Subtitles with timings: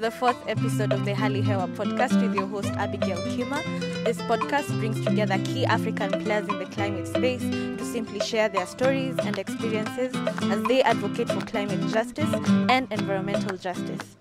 [0.00, 3.62] The fourth episode of the Hali Hewa podcast with your host Abigael Kima.
[4.02, 8.64] This podcast brings together key African players in the climate space to simply share their
[8.64, 10.14] stories and experiences
[10.44, 12.32] as they advocate for climate justice
[12.70, 14.16] and environmental justice.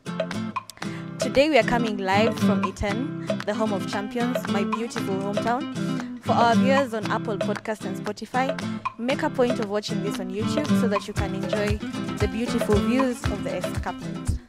[1.18, 6.22] Today we are coming live from Iten, the home of champions, my beautiful hometown.
[6.24, 8.52] For our viewers on Apple Podcast and Spotify,
[9.00, 11.78] make a point of watching this on YouTube so that you can enjoy
[12.18, 14.40] the beautiful views of the escarpment.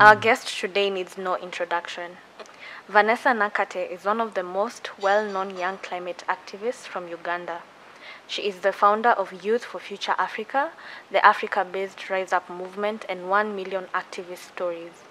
[0.00, 2.16] Our guest today needs no introduction.
[2.88, 7.60] Vanessa Nakate is one of the most well known young climate activists from Uganda.
[8.26, 10.70] She is the founder of Youth for Future Africa,
[11.10, 15.04] the Africa based Rise Up movement, and 1 Million Activist Stories.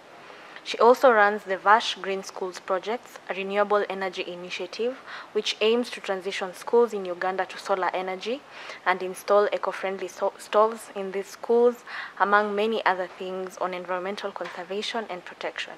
[0.64, 4.98] She also runs the VASH Green Schools Projects, a renewable energy initiative
[5.32, 8.42] which aims to transition schools in Uganda to solar energy
[8.86, 11.84] and install eco friendly so- stoves in these schools,
[12.20, 15.74] among many other things on environmental conservation and protection.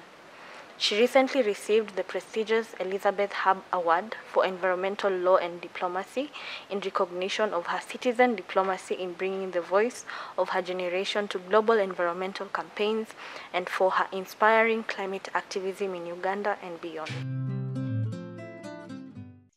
[0.78, 6.30] She recently received the prestigious Elisabeth Haub Award for Environmental Law and Diplomacy
[6.68, 10.04] in recognition of her citizen diplomacy in bringing the voice
[10.36, 13.08] of her generation to global environmental campaigns
[13.52, 17.12] and for her inspiring climate activism in Uganda and beyond.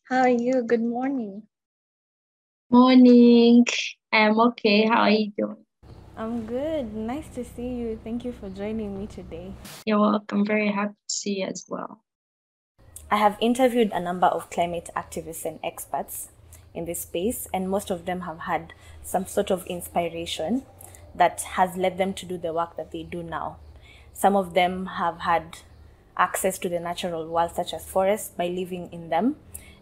[0.09, 0.61] How are you?
[0.61, 1.43] Good morning.
[2.69, 3.65] Morning.
[4.11, 4.85] I'm okay.
[4.85, 5.64] How are you doing?
[6.17, 6.93] I'm good.
[6.93, 7.99] Nice to see you.
[8.01, 9.51] Thank you for joining me today.
[9.85, 10.45] You're welcome.
[10.45, 12.03] Very happy to see you as well.
[13.11, 16.29] I have interviewed a number of climate activists and experts
[16.73, 18.71] in this space, and most of them have had
[19.03, 20.63] some sort of inspiration
[21.13, 23.57] that has led them to do the work that they do now.
[24.13, 25.57] Some of them have had
[26.15, 29.35] access to the natural world, such as forests, by living in them,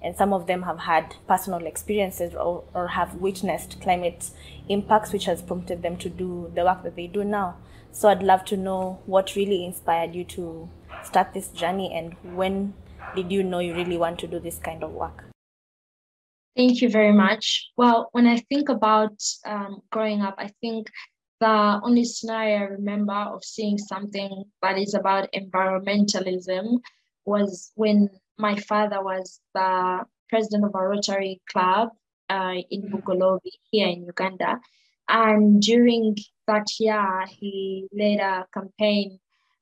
[0.03, 4.31] and some of them have had personal experiences or, or have witnessed climate
[4.67, 7.55] impacts, which has prompted them to do the work that they do now.
[7.91, 10.69] So I'd love to know what really inspired you to
[11.03, 12.73] start this journey and when
[13.15, 15.25] did you know you really want to do this kind of work?
[16.55, 17.71] Thank you very much.
[17.77, 20.87] Well, when I think about um, growing up, I think
[21.39, 26.79] the only scenario I remember of seeing something that is about environmentalism
[27.25, 31.89] was when my father was the president of a Rotary Club
[32.29, 34.59] uh, in Bugolobi here in Uganda.
[35.07, 36.17] And during
[36.47, 39.19] that year, he led a campaign,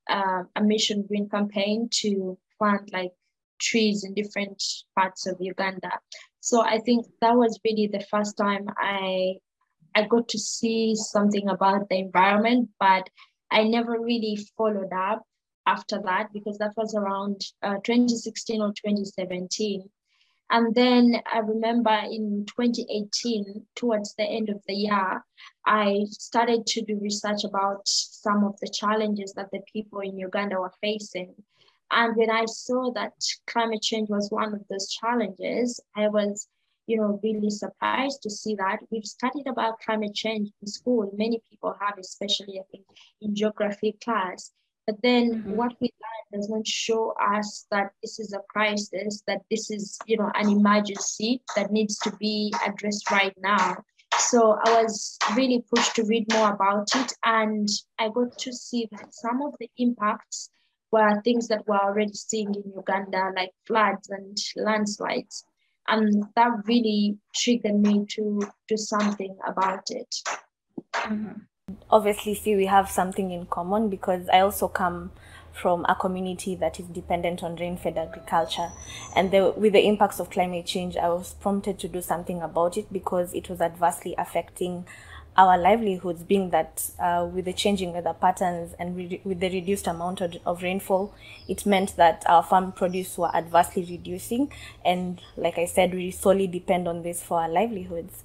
[0.10, 3.12] uh, a Mission Green campaign to plant like
[3.60, 4.62] trees in different
[4.98, 5.92] parts of Uganda.
[6.40, 9.36] So I think that was really the first time I
[9.94, 13.10] I got to see something about the environment, but
[13.52, 15.24] I never really followed up
[15.72, 19.90] after that because that was around uh, 2016 or 2017.
[20.54, 25.24] And then I remember in 2018, towards the end of the year,
[25.66, 30.60] I started to do research about some of the challenges that the people in Uganda
[30.60, 31.34] were facing.
[31.90, 33.14] And when I saw that
[33.48, 36.48] climate change was one of those challenges, I was,
[36.86, 41.12] you know, really surprised to see that we've studied about climate change in school.
[41.16, 42.86] Many people have, especially I think
[43.22, 44.52] in geography class.
[44.88, 45.56] But then mm-hmm.
[45.56, 49.98] what we learn does not show us that this is a crisis, that this is,
[50.06, 53.78] you know, an emergency that needs to be addressed right now.
[54.18, 57.68] So I was really pushed to read more about it, and
[58.00, 60.50] I got to see that some of the impacts
[60.92, 65.46] were things that we're already seeing in Uganda, like floods and landslides.
[65.88, 70.14] And that really triggered me to do something about it.
[70.94, 71.40] Mm-hmm
[71.90, 75.12] obviously see we have something in common because I also come
[75.54, 78.70] from a community that is dependent on rain-fed agriculture.
[79.16, 82.78] And the, with the impacts of climate change i was prompted to do something about
[82.78, 84.86] it because it was adversely affecting
[85.38, 89.88] our livelihoods being that uh, with the changing weather patterns and re- with the reduced
[89.88, 91.14] amount of, of, rainfall
[91.48, 94.52] it meant that our farm produce were adversely reducing.
[94.84, 98.24] And like i said we solely depend on this for our livelihoods.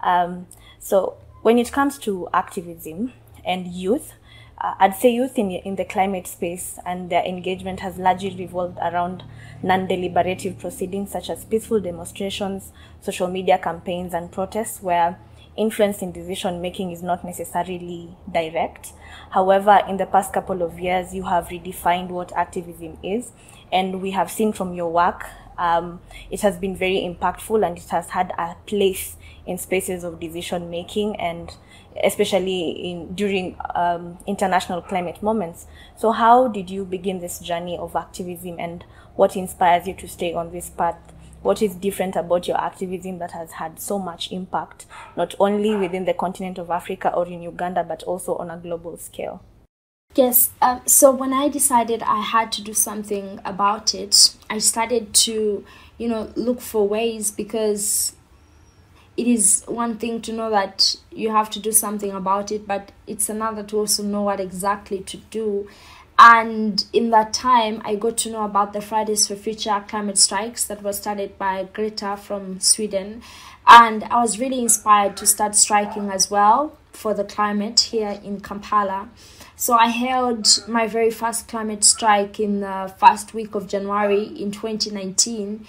[0.00, 0.46] Um,
[0.78, 1.16] so
[1.46, 3.12] when it comes to activism
[3.44, 4.14] and youth,
[4.58, 8.78] uh, I'd say youth in, in the climate space and their engagement has largely revolved
[8.78, 9.22] around
[9.62, 15.20] non deliberative proceedings such as peaceful demonstrations, social media campaigns, and protests where
[15.56, 18.92] influence in decision making is not necessarily direct.
[19.30, 23.30] However, in the past couple of years, you have redefined what activism is,
[23.70, 25.26] and we have seen from your work
[25.58, 26.00] um,
[26.30, 29.16] it has been very impactful and it has had a place
[29.46, 31.56] in spaces of decision making and
[32.04, 35.66] especially in during um, international climate moments.
[35.96, 40.34] So, how did you begin this journey of activism, and what inspires you to stay
[40.34, 40.98] on this path
[41.42, 44.84] what is different about your activism that has had so much impact,
[45.16, 48.96] not only within the continent of Africa or in Uganda, but also on a global
[48.96, 49.40] scale?
[50.16, 50.48] Yes.
[50.62, 55.62] Um, so when I decided I had to do something about it, I started to,
[55.98, 58.14] you know, look for ways because
[59.18, 62.92] it is one thing to know that you have to do something about it, but
[63.06, 65.68] it's another to also know what exactly to do.
[66.18, 70.64] And in that time, I got to know about the Fridays for Future climate strikes
[70.64, 73.20] that was started by Greta from Sweden.
[73.66, 78.40] And I was really inspired to start striking as well for the climate here in
[78.40, 79.10] Kampala.
[79.58, 84.50] So I held my very first climate strike in the first week of January in
[84.50, 85.66] 2019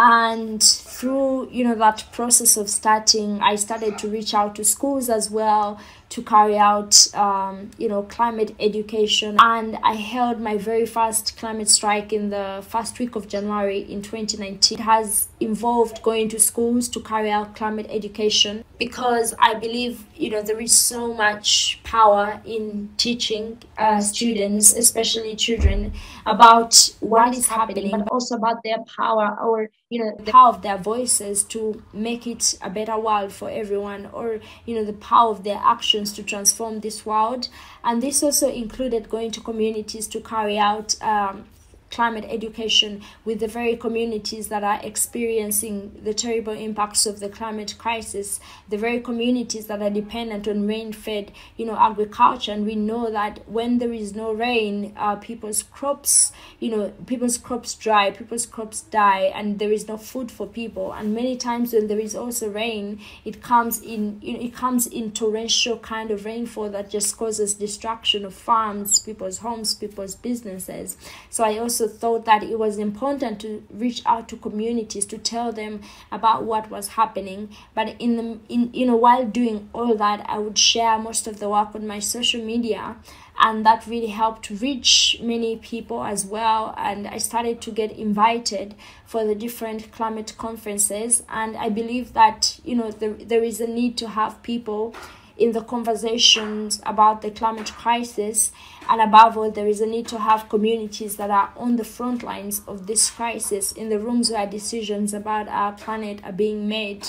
[0.00, 5.08] and through you know that process of starting i started to reach out to schools
[5.10, 5.80] as well
[6.10, 9.36] to carry out um, you know climate education.
[9.40, 14.02] And i held my very first climate strike in the first week of january in
[14.02, 20.04] 2019 it has involved going to schools to carry out climate education because i believe
[20.16, 25.92] you know there is so much power in teaching uh, students especially children
[26.26, 30.62] about what is happening but also about their power or you know the power of
[30.62, 35.30] their voices to make it a better world for everyone or you know the power
[35.30, 37.48] of their actions to transform this world.
[37.84, 41.46] And this also included going to communities to carry out um,
[41.90, 47.74] climate education with the very communities that are experiencing the terrible impacts of the climate
[47.78, 52.52] crisis the very communities that are dependent on rain fed you know agriculture.
[52.52, 57.38] And we know that when there is no rain uh, people's crops you know people's
[57.38, 60.92] crops dry people's crops die and there is no food for people.
[60.92, 64.86] And many times when there is also rain it comes in you know it comes
[64.86, 70.96] in torrential kind of rainfall that just causes destruction of farms people's homes people's businesses.
[71.30, 75.18] So i also also thought that it was important to reach out to communities to
[75.18, 75.80] tell them
[76.10, 77.48] about what was happening.
[77.74, 81.38] But in the in you know while doing all that i would share most of
[81.38, 82.96] the work on my social media
[83.40, 86.74] and that really helped reach many people as well.
[86.76, 88.74] And i started to get invited
[89.06, 91.22] for the different climate conferences.
[91.28, 94.94] And i believe that you know there, there is a need to have people
[95.38, 98.52] in the conversations about the climate crisis.
[98.88, 102.22] And above all, there is a need to have communities that are on the front
[102.22, 107.08] lines of this crisis, in the rooms where decisions about our planet are being made.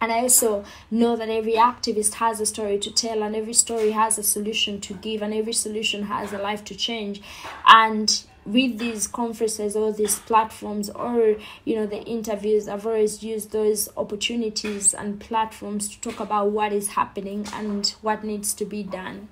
[0.00, 3.92] And I also know that every activist has a story to tell, and every story
[3.92, 7.22] has a solution to give, and every solution has a life to change.
[7.66, 13.50] And with these conferences or these platforms or you know the interviews i've always used
[13.50, 18.82] those opportunities and platforms to talk about what is happening and what needs to be
[18.82, 19.28] done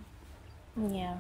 [0.91, 1.19] yeah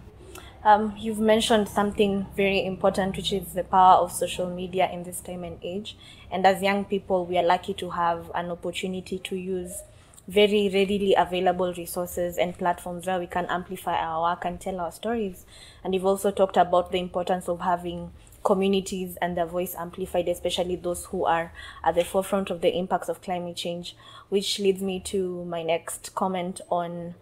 [0.64, 5.20] um, you've mentioned something very important, which is the power of social media in this
[5.20, 5.94] time and age.
[6.30, 9.82] And as young people, we are lucky to have an opportunity to use
[10.26, 14.92] very readily available resources and platforms where we can amplify our work and tell our
[14.92, 15.44] stories.
[15.82, 18.12] And you've also talked about the importance of having
[18.42, 23.08] communities and their voice amplified, especially those who are at the forefront of the impacts
[23.08, 23.96] of climate change,
[24.28, 27.14] which leads me to my next comment on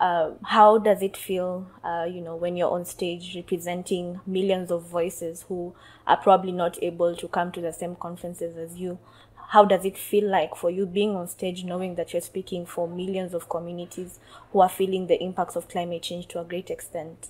[0.00, 4.82] uh, how does it feel, uh, you know, when you're on stage representing millions of
[4.82, 5.74] voices who
[6.06, 8.98] are probably not able to come to the same conferences as you?
[9.54, 12.88] How does it feel like for you being on stage knowing that you're speaking for
[12.88, 14.18] millions of communities
[14.52, 17.28] who are feeling the impacts of climate change to a great extent?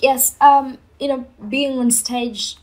[0.00, 2.58] Yes um you know being on stage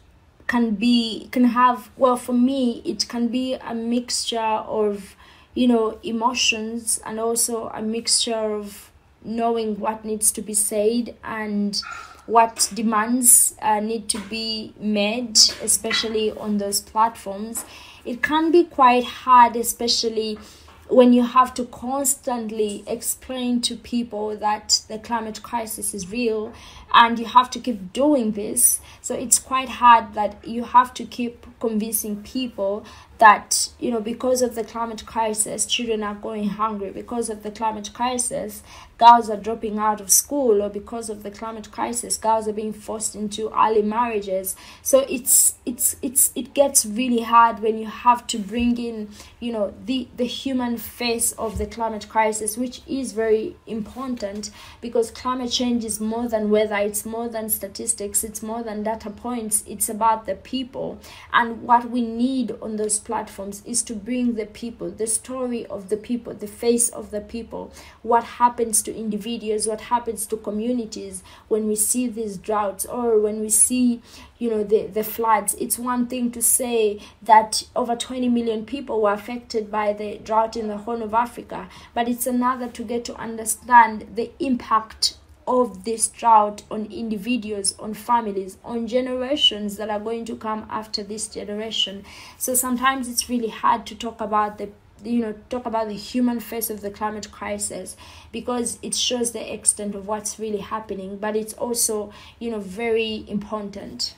[0.48, 5.18] can be can have well for me it can be a mixture of
[5.56, 8.92] you know emotions and also a mixture of
[9.26, 11.82] knowing what needs to be said and
[12.26, 17.66] what demands uh, need to be made, especially on those platforms.
[18.06, 20.38] It can be quite hard, especially
[20.90, 26.54] when you have to constantly explain to people that the climate crisis is real
[26.94, 31.06] and you have to keep doing this so it's quite hard that you have to
[31.06, 32.86] keep convincing people
[33.24, 36.92] that you know because of the climate crisis children are going hungry.
[36.92, 38.64] Because of the climate crisis
[38.98, 40.62] girls are dropping out of school.
[40.62, 44.58] Or because of the climate crisis girls are being forced into early marriages.
[44.82, 49.54] So it's it's it's it gets really hard when you have to bring in you
[49.54, 54.52] know the the human face of the climate crisis which is very important.
[54.82, 59.10] Because climate change is more than weather it's more than statistics it's more than data
[59.10, 61.00] points it's about the people.
[61.32, 65.68] And what we need on those platforms platforms is to bring the people, the story
[65.68, 70.36] of the people, the face of the people, what happens to individuals, what happens to
[70.36, 74.02] communities when we see these droughts or when we see,
[74.40, 75.54] you know, the, the floods.
[75.60, 80.58] It's one thing to say that over 20 million people were affected by the drought
[80.58, 85.84] in the Horn of Africa, but it's another to get to understand the impact of
[85.84, 91.28] this drought on individuals, on families, on generations that are going to come after this
[91.28, 92.06] generation.
[92.38, 94.70] So sometimes it's really hard to talk about the
[95.04, 97.98] you know talk about the human face of the climate crisis
[98.32, 103.26] because it shows the extent of what's really happening but it's also you know very
[103.28, 104.16] important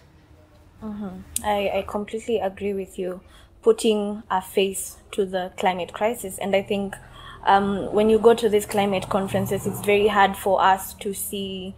[0.84, 1.22] mm-hmm.
[1.44, 3.22] I, I completely agree with you
[3.63, 6.96] putting a face to the climate crisis and i think
[7.45, 11.75] um, when you go to these climate conferences, it's very hard for us to see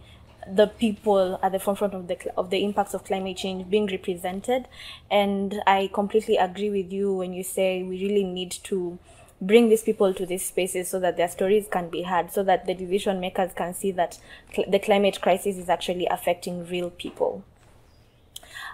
[0.50, 4.66] the people at the forefront of the of the impacts of climate change being represented.
[5.10, 8.98] And i completely agree with you when you say we really need to
[9.40, 12.66] bring these people to these spaces so that their stories can be heard so that
[12.66, 14.18] the decision makers can see that
[14.52, 17.44] cl- the climate crisis is actually affecting real people.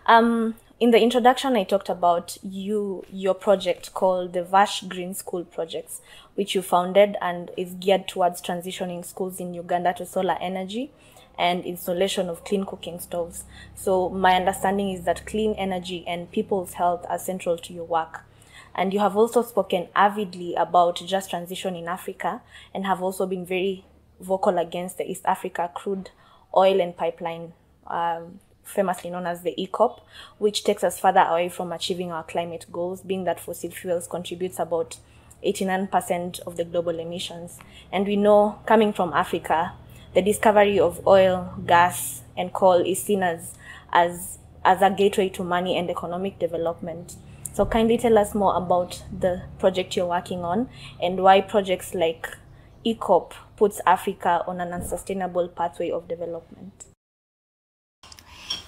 [0.06, 5.44] Um, in the introduction, I talked about you, your project called the Vash Green School
[5.44, 6.00] Projects,
[6.34, 10.90] which you founded and is geared towards transitioning schools in Uganda to solar energy
[11.38, 13.44] and installation of clean cooking stoves.
[13.74, 18.22] So my understanding is that clean energy and people's health are central to your work.
[18.74, 22.42] And you have also spoken avidly about just transition in Africa
[22.74, 23.84] and have also been very
[24.20, 26.10] vocal against the East Africa crude
[26.56, 27.52] oil and pipeline
[27.86, 30.00] um, famously known as the EACOP,
[30.38, 34.58] which takes us further away from achieving our climate goals, being that fossil fuels contributes
[34.58, 34.98] about
[35.44, 37.58] 89% of the global emissions.
[37.92, 39.74] And we know, coming from Africa,
[40.14, 43.54] the discovery of oil, gas, and coal is seen as,
[43.92, 47.16] as, as a gateway to money and economic development.
[47.52, 50.68] So kindly tell us more about the project you're working on
[51.00, 52.28] and why projects like
[52.84, 56.93] EACOP puts Africa on an unsustainable pathway of development.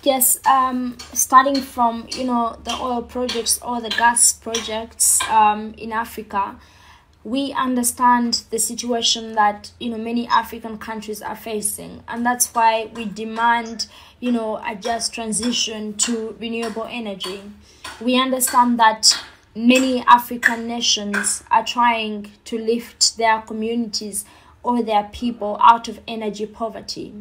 [0.07, 5.91] Yes, um, starting from you know the oil projects or the gas projects um, in
[5.91, 6.61] Africa,
[7.25, 12.89] we understand the situation that you know many African countries are facing, and that's why
[12.95, 13.89] we demand
[14.21, 17.41] you know a just transition to renewable energy.
[18.01, 19.13] We understand that
[19.57, 24.25] many African nations are trying to lift their communities
[24.63, 27.13] or their people out of energy poverty,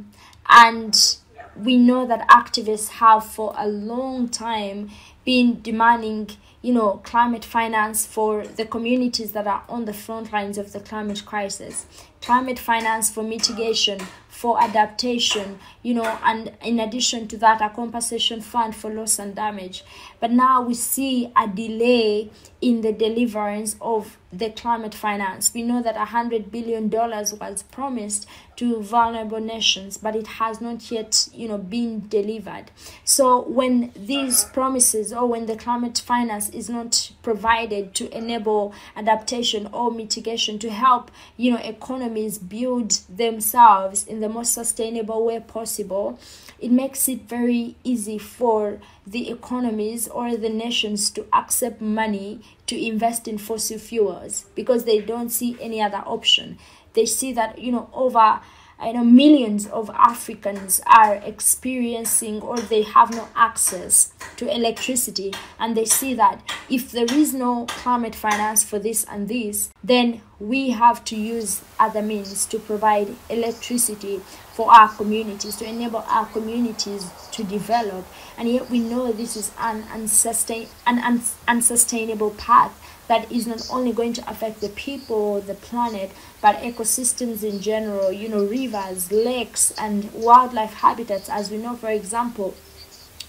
[0.48, 1.18] and
[1.56, 4.90] we know that activists have for a long time
[5.24, 6.30] been demanding
[6.62, 10.80] you know climate finance for the communities that are on the front lines of the
[10.80, 11.86] climate crisis.
[12.22, 14.00] Climate finance for mitigation
[14.46, 19.36] for adaptation you know and in addition to that a compensation fund for loss and
[19.36, 19.84] damage.
[20.20, 25.54] But now we see a delay in the deliverance of the climate finance.
[25.54, 30.60] We know that a hundred billion dollars was promised to vulnerable nations but it has
[30.60, 32.72] not yet you know been delivered.
[33.04, 39.70] So when these promises or when the climate finance is not provided to enable adaptation
[39.72, 46.20] or mitigation to help you know economies build themselves in the most sustainable way possible.
[46.60, 52.76] It makes it very easy for the economies or the nations to accept money to
[52.76, 56.58] invest in fossil fuels because they don't see any other option.
[56.94, 58.40] They see that you know over
[58.78, 65.78] I know millions of Africans are experiencing or they have no access to electricity, and
[65.78, 70.72] they see that if there is no climate finance for this and this, then we
[70.72, 74.20] have to use other means to provide electricity
[74.54, 78.06] for our communities, to enable our communities to develop.
[78.38, 82.74] And yet we know this is an, unsustain, an uns- unsustainable path
[83.08, 88.12] that is not only going to affect the people, the planet, but ecosystems in general,
[88.12, 91.30] you know, rivers, lakes, and wildlife habitats.
[91.30, 92.56] As we know, for example,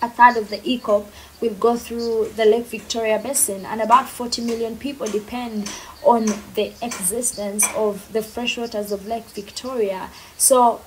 [0.03, 1.07] a third of the EACOP
[1.41, 5.71] will go through the Lake Victoria Basin, and about 40 million people depend
[6.03, 10.11] on the existence of the freshwaters of Lake Victoria.
[10.37, 10.81] So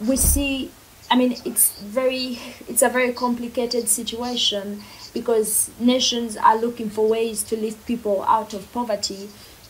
[0.00, 0.70] we see,
[1.10, 4.82] I mean, it's very, it's a very complicated situation
[5.12, 9.28] because nations are looking for ways to lift people out of poverty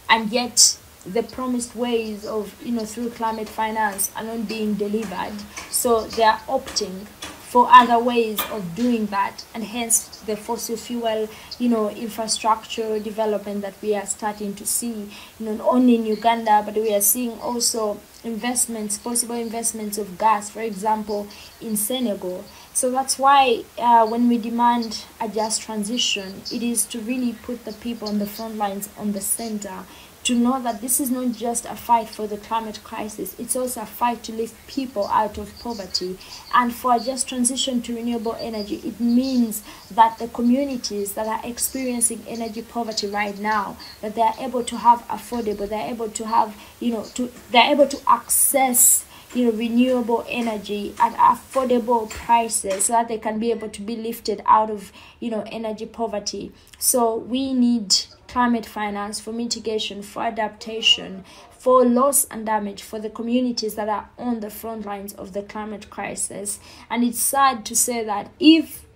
[0.09, 5.32] and yet the promised ways of you know through climate finance are not being delivered.
[5.70, 7.06] So they are opting
[7.50, 11.28] for other ways of doing that and hence the fossil fuel
[11.59, 16.75] you know infrastructure development that we are starting to see not only in uganda but
[16.76, 21.26] we are seeing also investments possible investments of gas for example
[21.60, 22.44] in senegal.
[22.72, 27.64] So that's why uh, when we demand a just transition it is to really put
[27.64, 29.84] the people on the front lines on the center
[30.30, 33.80] to know that this is not just a fight for the climate crisis, it's also
[33.80, 36.16] a fight to lift people out of poverty.
[36.54, 41.40] And for a just transition to renewable energy, it means that the communities that are
[41.42, 46.26] experiencing energy poverty right now, that they are able to have affordable, they're able to
[46.28, 52.84] have, you know, to they're able to access you know renewable energy at affordable prices
[52.87, 56.50] so that they can be able to be lifted out of you know energy poverty
[56.78, 57.94] so we need
[58.30, 64.08] climate finance, for mitigation, for adaptation, for loss and damage for the communities that are
[64.16, 66.60] on the front lines of the climate crisis.
[66.88, 68.87] And it's sad to say that if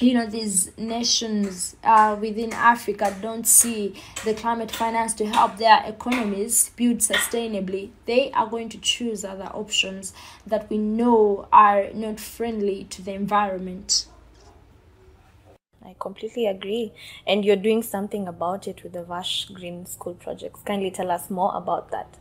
[0.00, 3.94] you know these nations uh, within africa don't see
[4.26, 9.48] the climate finance to help their economies build sustainably they are going to choose other
[9.54, 10.12] options
[10.46, 14.04] that we know are not friendly to the environment
[15.86, 16.92] I completely agree.
[17.26, 20.60] And you're doing something about it with the Vash Green School projects.
[20.62, 22.18] Kindly tell us more about that.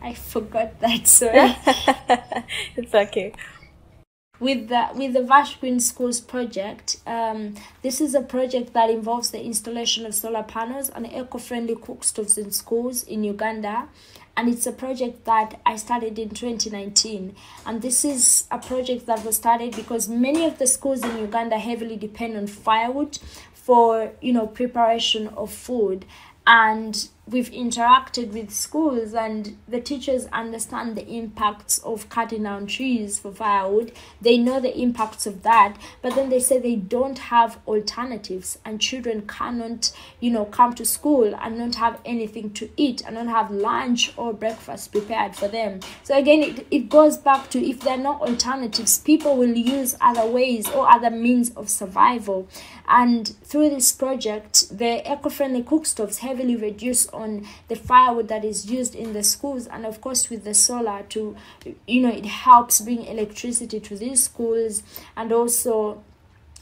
[0.00, 1.56] I forgot that, sorry.
[2.76, 3.34] it's okay.
[4.40, 9.30] With the with the Vash Green Schools project, um, this is a project that involves
[9.30, 13.88] the installation of solar panels and eco-friendly cookstoves in schools in Uganda
[14.36, 17.34] and it's a project that I started in 2019.
[17.66, 21.58] And this is a project that was started because many of the schools in Uganda
[21.58, 23.18] heavily depend on firewood
[23.52, 26.04] for you know preparation of food
[26.46, 33.18] and we've interacted with schools and the teachers understand the impacts of cutting down trees
[33.18, 33.92] for firewood.
[34.20, 38.80] They know the impacts of that but then they say they don't have alternatives and
[38.80, 39.90] children cannot
[40.20, 44.12] you know come to school and not have anything to eat and not have lunch
[44.18, 45.80] or breakfast prepared for them.
[46.02, 49.96] So again it, it goes back to if there are no alternatives people will use
[50.00, 52.46] other ways or other means of survival.
[52.86, 58.94] And through this project the eco-friendly cookstoves heavily reduce on the firewood that is used
[58.94, 61.36] in the schools and of course with the solar to
[61.86, 64.82] you know it helps bring electricity to these schools
[65.16, 66.02] and also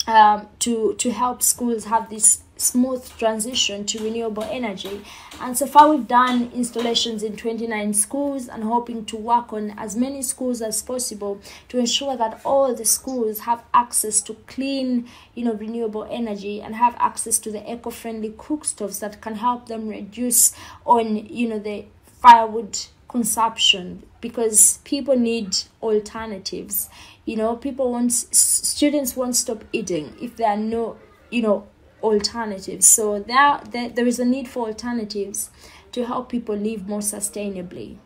[0.07, 5.05] um, to to help schools have this smooth transition to renewable energy.
[5.41, 9.97] And so far, we've done installations in 29 schools and hoping to work on as
[9.97, 15.45] many schools as possible to ensure that all the schools have access to clean, you
[15.45, 20.55] know, renewable energy and have access to the eco-friendly cookstoves that can help them reduce
[20.85, 21.85] on, you know, the
[22.21, 26.89] firewood consumption because people need alternatives
[27.27, 30.97] you know people want students won't stop eating if there are no
[31.31, 31.67] you know
[32.03, 32.87] alternatives.
[32.87, 35.51] So there, there, there is a need for alternatives
[35.93, 37.97] to help people live more sustainably.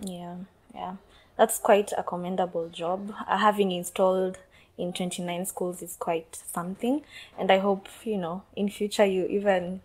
[0.00, 0.36] Yeah,
[0.74, 0.96] yeah.
[1.36, 3.12] That's quite a commendable job.
[3.26, 4.38] Uh, having installed
[4.78, 7.02] in 29 schools is quite something.
[7.38, 9.80] And I hope, you know, in future you even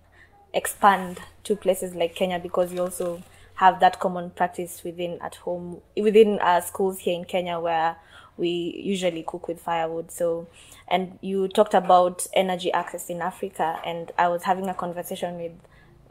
[0.54, 3.22] expand to places like Kenya because you also
[3.56, 7.98] have that common practice within at home, within our schools here in Kenya where
[8.40, 10.12] we usually cook with firewood.
[10.12, 10.48] So,
[10.88, 15.52] and you talked about energy access in Africa, and I was having a conversation with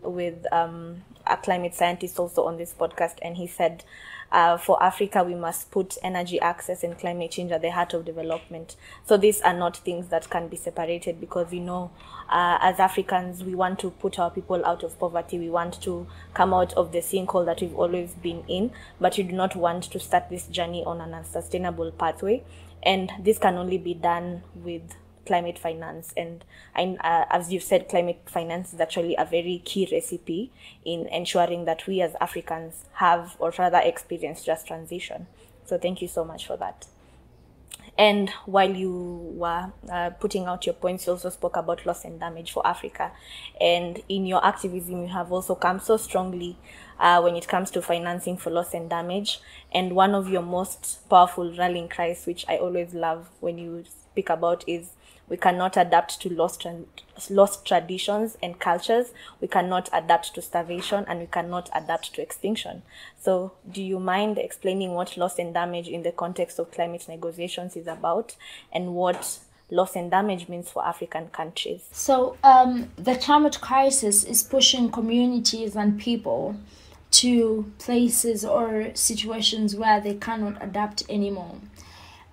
[0.02, 3.82] with um, a climate scientist also on this podcast, and he said
[4.30, 8.04] uh, for Africa, we must put energy access and climate change at the heart of
[8.04, 8.76] development.
[9.06, 11.90] So these are not things that can be separated because we know,
[12.28, 15.38] uh, as Africans, we want to put our people out of poverty.
[15.38, 19.22] We want to come out of the sinkhole that we've always been in, but we
[19.22, 22.44] do not want to start this journey on an unsustainable pathway.
[22.82, 24.94] And this can only be done with
[25.28, 26.12] climate finance.
[26.16, 30.50] And I, uh, as you've said, climate finance is actually a very key recipe
[30.84, 35.28] in ensuring that we as Africans have, or rather experience just transition.
[35.64, 36.86] So thank you so much for that.
[37.98, 38.92] And while you
[39.34, 43.10] were uh, putting out your points, you also spoke about loss and damage for Africa.
[43.60, 46.56] And in your activism, you have also come so strongly
[47.00, 49.40] uh, when it comes to financing for loss and damage.
[49.72, 54.30] And one of your most powerful rallying cries, which I always love when you speak
[54.30, 54.90] about, is
[55.28, 56.66] we cannot adapt to lost,
[57.30, 59.12] lost traditions and cultures.
[59.40, 62.82] We cannot adapt to starvation and we cannot adapt to extinction.
[63.20, 67.76] So, do you mind explaining what loss and damage in the context of climate negotiations
[67.76, 68.36] is about
[68.72, 71.84] and what loss and damage means for African countries?
[71.92, 76.56] So, um, the climate crisis is pushing communities and people
[77.10, 81.56] to places or situations where they cannot adapt anymore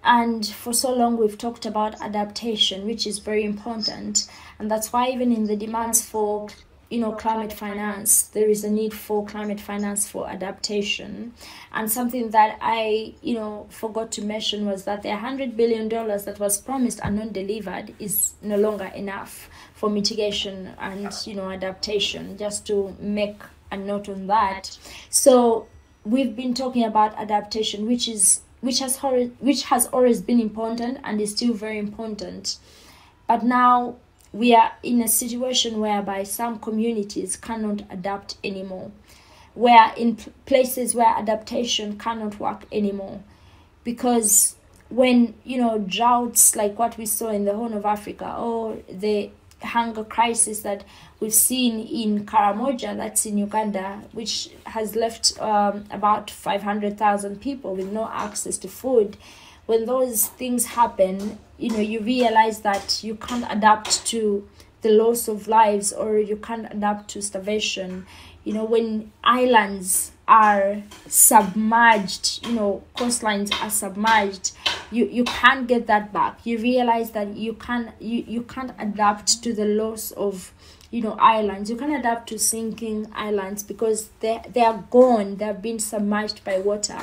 [0.05, 4.29] and for so long we've talked about adaptation which is very important.
[4.59, 6.47] And that's why even in the demands for
[6.91, 11.33] you know climate finance there is a need for climate finance for adaptation.
[11.73, 16.25] And something that i you know forgot to mention was that the 100 billion dollars
[16.25, 21.49] that was promised and not delivered is no longer enough for mitigation and you know
[21.49, 23.41] adaptation just to make
[23.71, 24.77] a note on that.
[25.09, 25.67] So
[26.05, 28.97] we've been talking about adaptation which is which has
[29.39, 32.57] which has always been important and is still very important
[33.27, 33.95] but now
[34.35, 38.91] we are in a situation whereby some communities cannot adapt anymore.
[39.55, 43.23] We are in places where adaptation cannot work anymore
[43.85, 44.55] because
[44.89, 48.77] when you know droughts like what we saw in the Horn of Africa oh, or
[48.89, 50.83] the hunger crisis that
[51.19, 57.91] we've seen in Karamoja, that's in Uganda, which has left um, about 500,000 people with
[57.91, 59.17] no access to food
[59.65, 64.47] when those things happen, you know, you realize that you can't adapt to
[64.81, 68.05] the loss of lives or you can't adapt to starvation.
[68.43, 74.51] You know, when islands are submerged, you know, coastlines are submerged,
[74.95, 76.45] you, you can't get that back.
[76.45, 80.53] You realize that you can't you, you can't adapt to the loss of
[80.91, 85.61] you know islands you can adapt to sinking islands because they they are gone they've
[85.61, 86.99] been submerged by water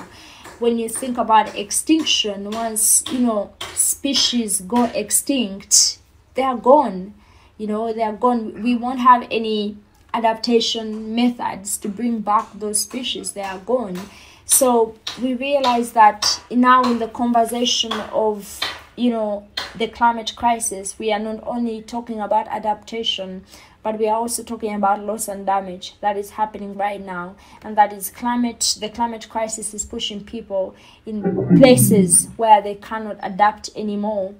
[0.62, 5.98] when you think about extinction, once you know species go extinct,
[6.34, 7.14] they are gone.
[7.58, 8.62] You know, they are gone.
[8.62, 9.76] We won't have any
[10.14, 13.32] adaptation methods to bring back those species.
[13.32, 13.98] They are gone.
[14.44, 18.60] So we realize that now in the conversation of
[18.96, 23.44] you know the climate crisis, we are not only talking about adaptation,
[23.82, 27.34] but we are also talking about loss and damage that is happening right now.
[27.62, 30.74] And that is climate the climate crisis is pushing people
[31.06, 34.34] in places where they cannot adapt anymore.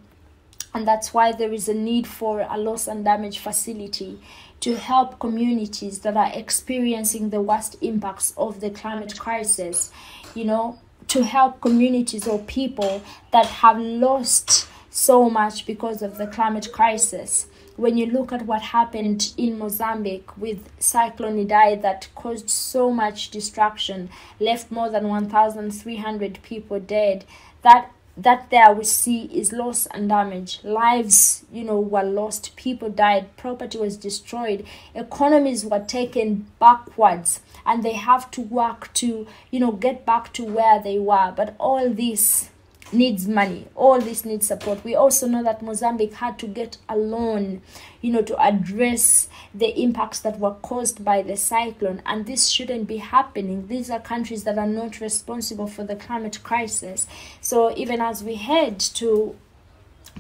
[0.75, 4.19] And that's why there is a need for a loss and damage facility
[4.63, 9.93] to help communities that are experiencing the worst impacts of the climate crisis
[10.35, 16.27] you know to help communities or people that have lost so much because of the
[16.27, 17.47] climate crisis.
[17.77, 23.31] When you look at what happened in Mozambique with Cyclone Idai that caused so much
[23.31, 27.25] destruction, left more than 1,300 people dead,
[27.63, 30.61] that that there we see is loss and damage.
[30.63, 32.55] Lives you know were lost.
[32.57, 33.37] People died.
[33.37, 34.65] Property was destroyed.
[34.95, 37.41] Economies were taken backwards.
[37.65, 41.33] And they have to work to you know get back to where they were.
[41.35, 42.51] But all this
[42.93, 43.69] needs money.
[43.75, 44.85] All this needs support.
[44.85, 47.63] We also know that mozambique had to get a loan
[48.01, 52.03] you know to address the impacts that were caused by the cyclone.
[52.05, 53.69] And this shouldn't be happening.
[53.69, 57.07] These are countries that are not responsible for the climate crisis.
[57.41, 59.37] So even as we head to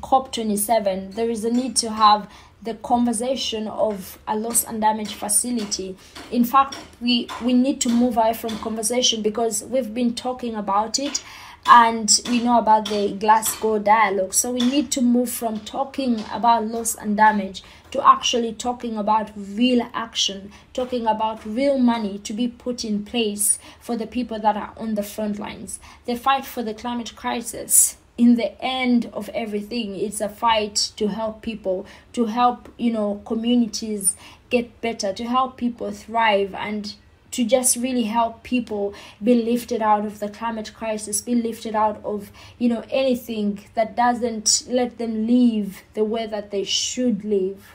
[0.00, 2.30] COP27, there is a need to have
[2.62, 5.96] the conversation of a loss and damage facility.
[6.30, 10.98] In fact, we, we need to move away from conversation because we've been talking about
[11.00, 11.24] it
[11.66, 14.34] and we know about the Glasgow dialogue.
[14.34, 19.30] So we need to move from talking about loss and damage to actually talking about
[19.36, 24.56] real action, talking about real money to be put in place for the people that
[24.56, 25.78] are on the front lines.
[26.04, 31.08] The fight for the climate crisis in the end of everything it's a fight to
[31.08, 34.16] help people to help you know communities
[34.50, 36.94] get better to help people thrive and
[37.32, 42.00] to just really help people be lifted out of the climate crisis, be lifted out
[42.04, 47.74] of, you know, anything that doesn't let them live the way that they should live.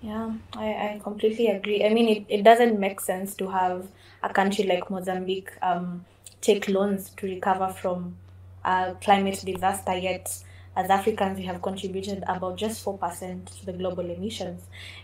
[0.00, 1.84] Yeah, I, I completely agree.
[1.84, 3.86] I mean, it, it doesn't make sense to have
[4.22, 6.06] a country like Mozambique um,
[6.40, 8.16] take loans to recover from
[8.64, 10.42] a climate disaster, yet
[10.80, 14.62] as Africans, we have contributed about just 4% to the global emissions.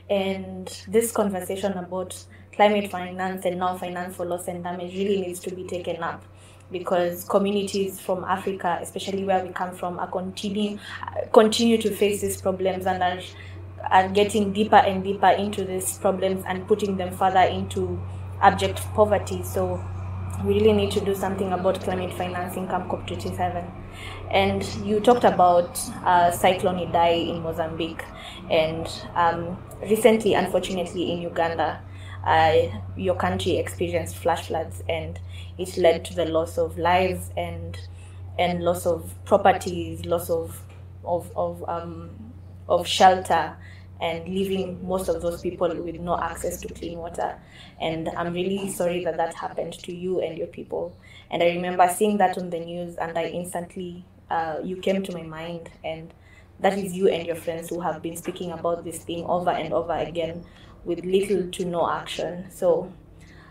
[0.08, 5.38] And this conversation about climate finance and now finance for loss and damage really needs
[5.40, 6.24] to be taken up
[6.72, 10.78] because communities from Africa, especially where we come from, are continue
[11.32, 13.20] continue to face these problems and are,
[13.90, 18.00] are getting deeper and deeper into these problems and putting them further into
[18.40, 19.42] abject poverty.
[19.42, 19.84] So
[20.42, 23.85] we really need to do something about climate financing come COP27.
[24.30, 28.04] And you talked about uh, Cyclone Idai in Mozambique,
[28.50, 31.80] and um, recently, unfortunately, in Uganda,
[32.24, 32.56] uh,
[32.96, 35.20] your country experienced flash floods, and
[35.58, 37.78] it led to the loss of lives and
[38.38, 40.60] and loss of properties, loss of
[41.04, 42.10] of of um,
[42.68, 43.56] of shelter
[44.00, 47.38] and leaving most of those people with no access to clean water.
[47.80, 50.96] And I'm really sorry that that happened to you and your people.
[51.30, 55.12] And I remember seeing that on the news, and I instantly, uh, you came to
[55.12, 55.70] my mind.
[55.84, 56.12] And
[56.60, 59.72] that is you and your friends who have been speaking about this thing over and
[59.72, 60.44] over again
[60.84, 62.50] with little to no action.
[62.50, 62.92] So,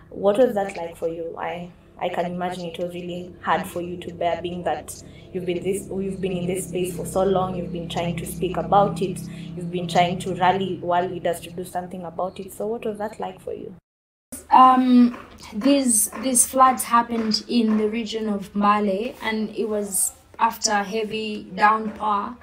[0.10, 1.36] what was that like for you?
[1.38, 5.02] I I can imagine it was really hard for you to bear, being that
[5.34, 7.56] you've been this, you've been in this space for so long.
[7.56, 9.20] You've been trying to speak about it.
[9.56, 12.54] You've been trying to rally world leaders to do something about it.
[12.54, 13.76] So, what was that like for you?
[14.52, 15.18] Um,
[15.54, 22.36] these these floods happened in the region of Mbale, and it was after heavy downpour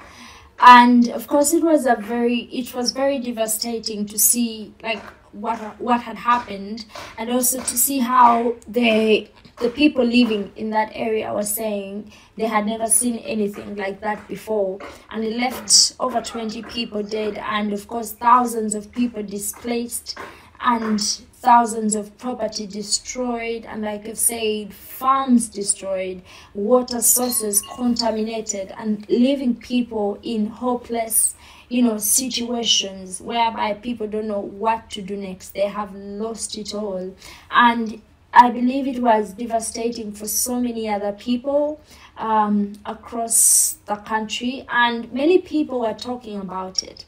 [0.62, 5.58] and of course it was a very it was very devastating to see like what
[5.80, 6.84] what had happened
[7.18, 9.28] and also to see how the
[9.62, 14.26] the people living in that area were saying they had never seen anything like that
[14.26, 14.80] before.
[15.10, 20.18] And it left over 20 people dead and of course thousands of people displaced
[20.60, 23.64] and thousands of property destroyed.
[23.66, 26.22] And like i've said farms destroyed
[26.54, 31.34] water sources contaminated and leaving people in hopeless
[31.68, 35.54] you know situations whereby people don't know what to do next.
[35.54, 37.14] They have lost it all.
[37.50, 41.80] And i believe it was devastating for so many other people
[42.16, 47.04] um, across the country and many people were talking about it.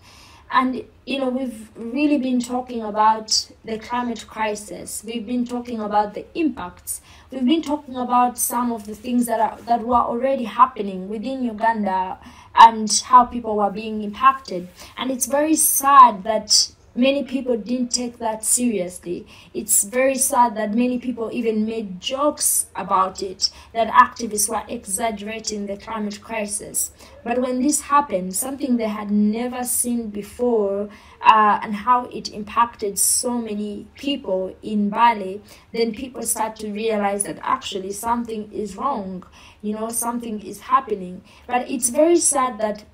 [0.51, 5.03] And you know we've really been talking about the climate crisis.
[5.05, 7.01] We've been talking about the impacts.
[7.31, 11.43] We've been talking about some of the things that are that were already happening within
[11.43, 12.19] uganda
[12.55, 14.69] and how people were being impacted.
[14.97, 19.27] And it's very sad that many people didn't take that seriously.
[19.53, 25.67] It's very sad that many people even made jokes about it, that activists were exaggerating
[25.67, 26.93] the climate crisis.
[27.25, 30.89] But when this happened, something they had never seen before,
[31.23, 35.41] uh, and how it impacted so many people in Mbale,
[35.73, 39.25] then people start to realize that actually something is wrong,
[39.63, 41.23] you know, something is happening.
[41.47, 42.85] But it's very sad that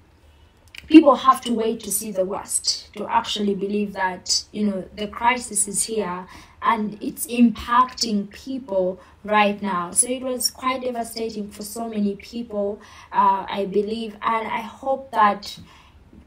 [0.90, 5.06] people have to wait to see the worst to actually believe that you know the
[5.06, 6.26] crisis is here
[6.62, 9.92] and it's impacting people right now.
[9.92, 14.14] So it was quite devastating for so many people uh, i believe.
[14.20, 15.58] And i hope that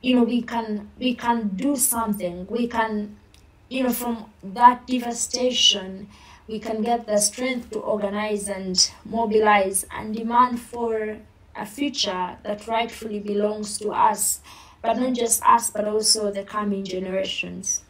[0.02, 2.48] you know we can we can do something.
[2.50, 3.18] We can
[3.70, 6.08] you know from that devastation
[6.48, 11.18] we can get the strength to organize and mobilize and demand for
[11.56, 14.42] a future that rightfully belongs to us,
[14.82, 17.84] but not just us, but also the coming generations.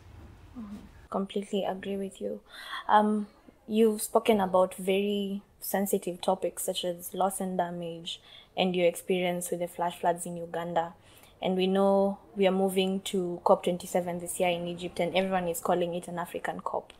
[1.10, 2.42] Completely agree with you.
[2.88, 3.28] Um,
[3.68, 8.20] you've spoken about very sensitive topics such as loss and damage
[8.58, 10.94] and your experience with the flash floods in Uganda.
[11.42, 15.60] And we know we are moving to COP27 this year in Egypt, and everyone is
[15.60, 16.94] calling it an African COP.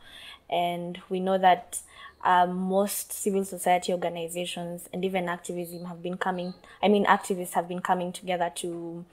[0.50, 1.80] And we know that
[2.24, 7.68] um, most civil society organizations and even activism have been coming i mean activists have
[7.68, 9.04] been coming together to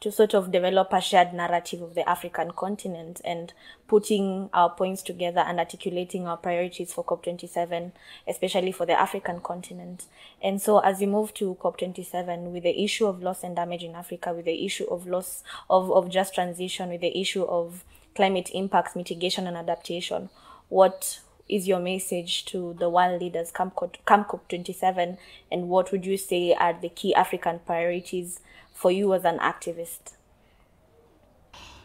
[0.00, 3.54] to sort of develop a shared narrative of the african continent and
[3.88, 7.90] putting our points together and articulating our priorities for cop27
[8.28, 10.04] especially for the african continent.
[10.42, 13.94] And so as we move to cop27 with the issue of loss and damage in
[13.94, 17.82] africa with the issue of loss of, of just transition with the issue of
[18.14, 20.28] climate impacts mitigation and adaptation
[20.68, 25.18] what is your message to the world leaders come COP 27
[25.52, 28.40] and what would you say are the key African priorities
[28.72, 30.14] for you as an activist?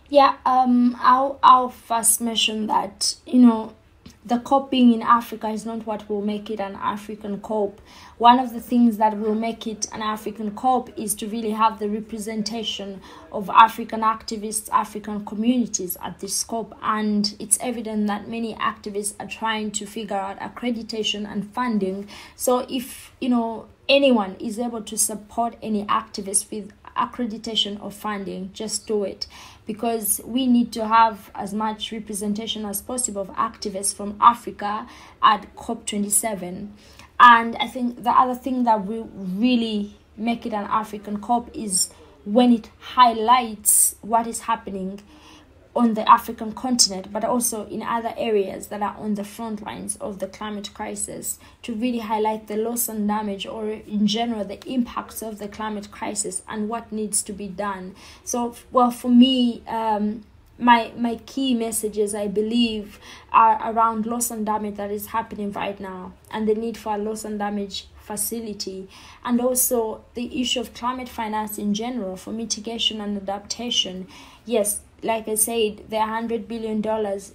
[0.09, 3.73] Yeah, um, I'll, I'll first mention that, you know,
[4.25, 7.79] the COP being in Africa is not what will make it an African COP.
[8.17, 11.79] One of the things that will make it an African COP is to really have
[11.79, 13.01] the representation
[13.31, 16.77] of African activists, African communities at this COP.
[16.83, 22.09] And it's evident that many activists are trying to figure out accreditation and funding.
[22.35, 28.51] So if, you know, anyone is able to support any activist with accreditation or funding,
[28.53, 29.27] just do it
[29.65, 34.87] because we need to have as much representation as possible of activists from Africa
[35.21, 36.69] at COP27.
[37.19, 41.89] And I think the other thing that will really make it an African COP is
[42.25, 45.01] when it highlights what is happening
[45.75, 49.95] on the African continent, but also in other areas that are on the front lines
[49.97, 54.59] of the climate crisis to really highlight the loss and damage, or in general, the
[54.67, 57.95] impacts of the climate crisis and what needs to be done.
[58.23, 60.23] So, well, for me, um,
[60.59, 62.99] my my key messages I believe
[63.31, 66.97] are around loss and damage that is happening right now and the need for a
[66.97, 68.89] loss and damage facility
[69.23, 74.07] and also the issue of climate finance in general for mitigation and adaptation
[74.45, 76.83] yes like I said, the $100 billion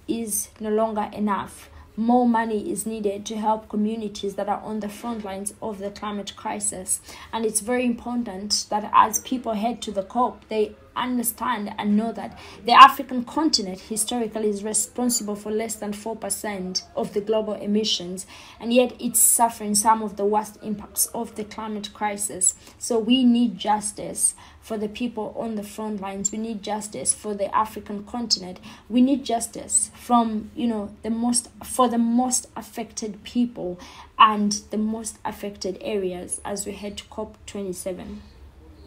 [0.09, 1.71] is no longer enough.
[1.97, 5.91] More money is needed to help communities that are on the front lines of the
[5.91, 7.01] climate crisis.
[7.33, 12.13] And it's very important that as people head to the COP, they understand and know
[12.13, 18.27] that the African continent historically is responsible for less than 4% of the global emissions,
[18.61, 22.55] and yet it's suffering some of the worst impacts of the climate crisis.
[22.79, 26.33] So we need justice for the people on the front lines.
[26.33, 28.59] We need justice for the African continent.
[28.89, 33.79] We need justice from, you know, the most for the most affected people
[34.19, 38.21] and the most affected areas as we head to COP27.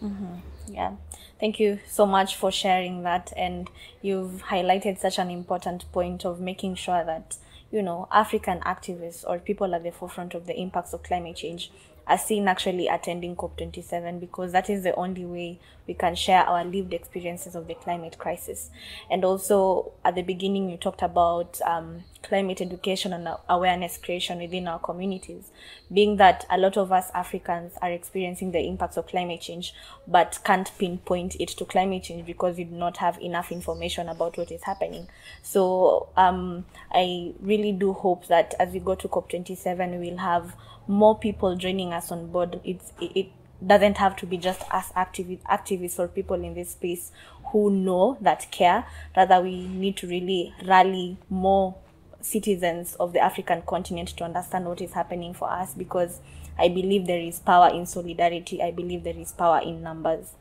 [0.03, 0.35] Mm-hmm.
[0.67, 0.95] Yeah.
[1.39, 3.32] Thank you so much for sharing that.
[3.38, 3.69] And
[4.01, 7.38] you've highlighted such an important point of making sure that,
[7.71, 11.71] you know, African activists or people at the forefront of the impacts of climate change
[12.06, 16.65] are seen actually attending COP27 because that is the only way we can share our
[16.65, 18.69] lived experiences of the climate crisis.
[19.10, 24.67] And also, at the beginning, you talked about um, climate education and awareness creation within
[24.67, 25.52] our communities,
[25.91, 29.73] being that a lot of us Africans are experiencing the impacts of climate change,
[30.08, 34.38] but can't pinpoint it to climate change because we do not have enough information about
[34.38, 35.08] what is happening.
[35.41, 40.54] So, um, I really do hope that as we go to COP27, we'll have
[40.88, 42.60] more people joining us on board.
[42.63, 43.28] It's, it,
[43.65, 47.11] doesn't have to be just us activists, activists or people in this space
[47.51, 48.85] who know that care.
[49.15, 51.75] Rather, we need to really rally more
[52.21, 56.19] citizens of the African continent to understand what is happening for us because
[56.59, 58.61] I believe there is power in solidarity.
[58.61, 60.33] I believe there is power in numbers.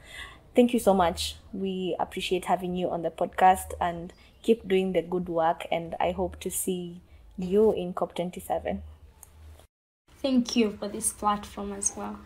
[0.54, 1.36] Thank you so much.
[1.52, 5.66] We appreciate having you on the podcast and keep doing the good work.
[5.70, 7.02] And I hope to see
[7.36, 8.80] you in COP27.
[10.22, 12.18] Thank you for this platform as well.